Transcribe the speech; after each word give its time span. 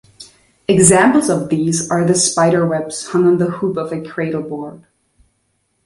Examples 0.67 1.29
of 1.29 1.49
these 1.49 1.91
are 1.91 2.03
the 2.03 2.15
"spiderwebs" 2.15 3.09
hung 3.09 3.27
on 3.27 3.37
the 3.37 3.51
hoop 3.51 3.77
of 3.77 3.93
a 3.93 4.01
cradle 4.03 4.41
board. 4.41 4.87